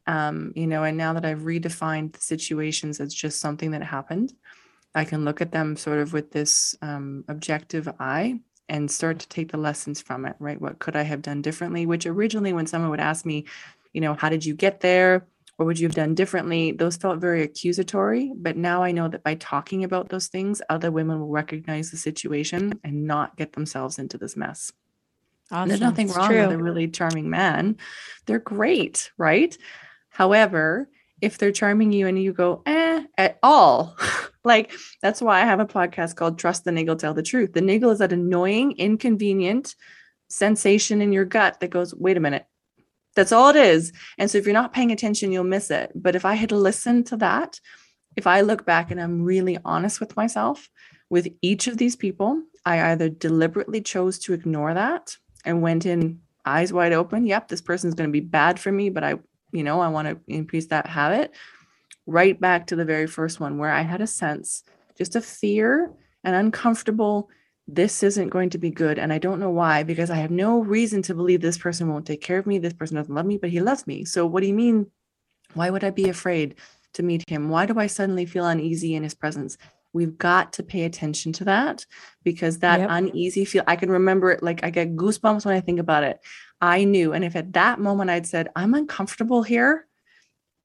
[0.06, 4.32] Um, you know, and now that I've redefined the situations as just something that happened,
[4.94, 9.28] I can look at them sort of with this um, objective eye and start to
[9.28, 10.60] take the lessons from it, right?
[10.60, 11.86] What could I have done differently?
[11.86, 13.46] Which originally, when someone would ask me,
[13.92, 15.26] you know, how did you get there?
[15.56, 16.72] What would you have done differently?
[16.72, 18.32] Those felt very accusatory.
[18.34, 21.96] But now I know that by talking about those things, other women will recognize the
[21.96, 24.72] situation and not get themselves into this mess.
[25.50, 25.68] Awesome.
[25.68, 26.40] There's nothing it's wrong true.
[26.40, 27.76] with a really charming man.
[28.26, 29.56] They're great, right?
[30.08, 30.88] However,
[31.20, 33.96] if they're charming you and you go, eh, at all,
[34.44, 37.52] like that's why I have a podcast called Trust the Niggle, Tell the Truth.
[37.52, 39.76] The niggle is that annoying, inconvenient
[40.28, 42.46] sensation in your gut that goes, wait a minute,
[43.14, 43.92] that's all it is.
[44.18, 45.92] And so if you're not paying attention, you'll miss it.
[45.94, 47.60] But if I had listened to that,
[48.16, 50.70] if I look back and I'm really honest with myself,
[51.10, 56.20] with each of these people, I either deliberately chose to ignore that and went in
[56.44, 57.26] eyes wide open.
[57.26, 59.14] Yep, this person's going to be bad for me, but I,
[59.52, 61.32] you know, I want to increase that habit.
[62.06, 64.62] Right back to the very first one where I had a sense,
[64.96, 67.30] just a fear and uncomfortable
[67.66, 68.98] this isn't going to be good.
[68.98, 72.06] And I don't know why, because I have no reason to believe this person won't
[72.06, 72.58] take care of me.
[72.58, 74.04] This person doesn't love me, but he loves me.
[74.04, 74.86] So, what do you mean?
[75.54, 76.56] Why would I be afraid
[76.94, 77.48] to meet him?
[77.48, 79.56] Why do I suddenly feel uneasy in his presence?
[79.92, 81.86] We've got to pay attention to that
[82.24, 82.88] because that yep.
[82.90, 86.18] uneasy feel, I can remember it like I get goosebumps when I think about it.
[86.60, 87.12] I knew.
[87.12, 89.86] And if at that moment I'd said, I'm uncomfortable here,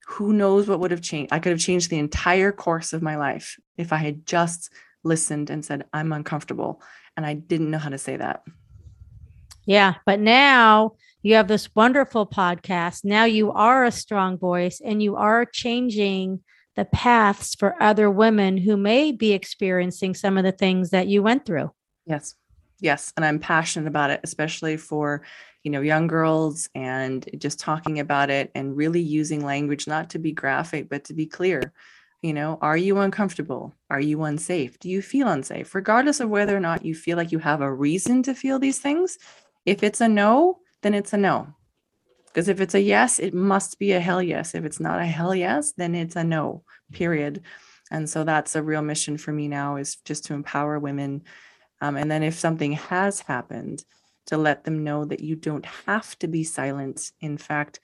[0.08, 1.32] who knows what would have changed?
[1.32, 5.50] I could have changed the entire course of my life if I had just listened
[5.50, 6.82] and said, I'm uncomfortable.
[7.16, 8.44] And I didn't know how to say that.
[9.66, 9.96] Yeah.
[10.06, 13.06] But now you have this wonderful podcast.
[13.06, 16.42] Now you are a strong voice and you are changing
[16.76, 21.22] the paths for other women who may be experiencing some of the things that you
[21.22, 21.72] went through.
[22.06, 22.36] Yes.
[22.80, 23.12] Yes.
[23.18, 25.24] And I'm passionate about it, especially for,
[25.64, 30.20] you know, young girls and just talking about it and really using language not to
[30.20, 31.74] be graphic, but to be clear
[32.22, 33.76] you know, are you uncomfortable?
[33.90, 34.80] Are you unsafe?
[34.80, 35.74] Do you feel unsafe?
[35.74, 38.80] Regardless of whether or not you feel like you have a reason to feel these
[38.80, 39.18] things,
[39.66, 41.54] if it's a no, then it's a no.
[42.28, 44.54] Because if it's a yes, it must be a hell yes.
[44.54, 47.42] If it's not a hell yes, then it's a no, period.
[47.90, 51.24] And so that's a real mission for me now is just to empower women.
[51.82, 53.84] Um, and then if something has happened,
[54.30, 57.12] to let them know that you don't have to be silent.
[57.20, 57.80] In fact,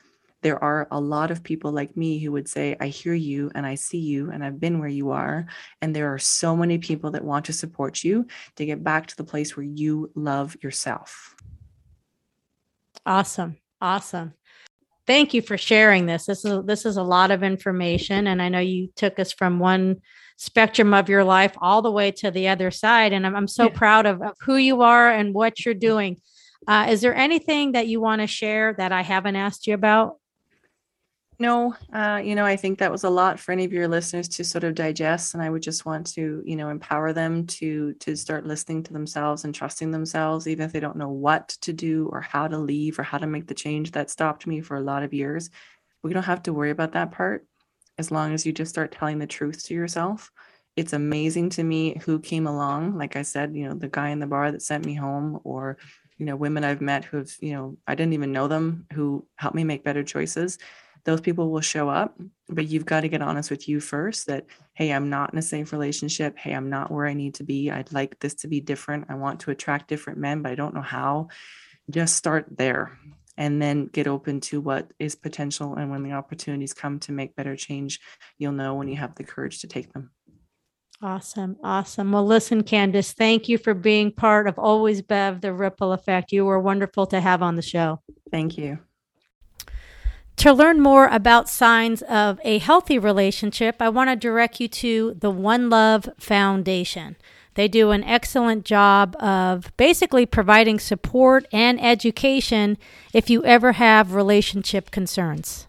[0.46, 3.66] there are a lot of people like me who would say, I hear you and
[3.66, 5.48] I see you and I've been where you are.
[5.82, 8.28] And there are so many people that want to support you
[8.58, 11.36] to get back to the place where you love yourself.
[13.08, 13.58] Awesome.
[13.82, 14.36] Awesome.
[15.08, 16.28] Thank you for sharing this.
[16.28, 19.58] This is this is a lot of information and I know you took us from
[19.58, 19.96] one
[20.38, 23.64] spectrum of your life all the way to the other side and I'm, I'm so
[23.64, 23.78] yeah.
[23.80, 26.22] proud of, of who you are and what you're doing.
[26.68, 30.18] Uh, is there anything that you want to share that I haven't asked you about?
[31.38, 34.30] No, uh, you know, I think that was a lot for any of your listeners
[34.30, 37.94] to sort of digest, and I would just want to, you know, empower them to
[37.96, 41.74] to start listening to themselves and trusting themselves, even if they don't know what to
[41.74, 44.78] do or how to leave or how to make the change that stopped me for
[44.78, 45.50] a lot of years.
[46.04, 47.46] We don't have to worry about that part
[47.98, 50.32] as long as you just start telling the truth to yourself.
[50.78, 52.98] It's amazing to me who came along.
[52.98, 55.78] Like I said, you know, the guy in the bar that sent me home, or
[56.18, 59.56] you know, women I've met who've, you know, I didn't even know them who helped
[59.56, 60.58] me make better choices
[61.06, 64.46] those people will show up but you've got to get honest with you first that
[64.74, 66.38] hey i'm not in a safe relationship.
[66.38, 67.72] Hey i'm not where i need to be.
[67.72, 69.06] I'd like this to be different.
[69.10, 71.30] I want to attract different men but i don't know how.
[71.90, 72.98] Just start there
[73.38, 77.36] and then get open to what is potential and when the opportunities come to make
[77.36, 78.00] better change
[78.38, 80.10] you'll know when you have the courage to take them
[81.02, 81.58] Awesome.
[81.64, 82.12] Awesome.
[82.12, 86.32] Well, listen, Candace, thank you for being part of Always Bev, the ripple effect.
[86.32, 88.02] You were wonderful to have on the show.
[88.32, 88.80] Thank you.
[90.38, 95.16] To learn more about signs of a healthy relationship, I want to direct you to
[95.18, 97.16] the One Love Foundation.
[97.54, 102.78] They do an excellent job of basically providing support and education
[103.14, 105.68] if you ever have relationship concerns.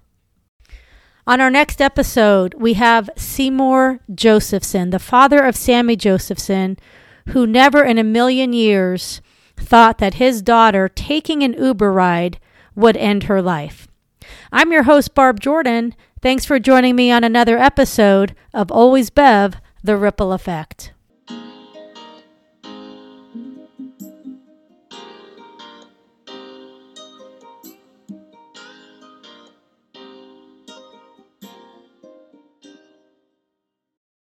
[1.28, 6.78] On our next episode, we have Seymour Josephson, the father of Sami Josephson,
[7.30, 9.20] who never in a million years
[9.56, 12.38] thought that his daughter taking an Uber ride
[12.76, 13.88] would end her life.
[14.52, 15.96] I'm your host, Barb Jordan.
[16.22, 20.92] Thanks for joining me on another episode of Always Bev, The Ripple Effect.